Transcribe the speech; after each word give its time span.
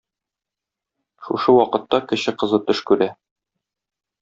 Шушы 1.25 1.51
вакытта 1.59 2.01
кече 2.13 2.35
кызы 2.41 2.61
төш 2.65 2.83
күрә. 2.91 3.11